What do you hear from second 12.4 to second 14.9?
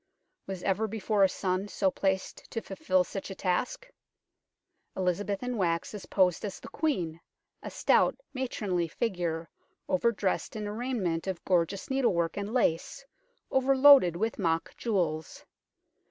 lace, over loaded with mock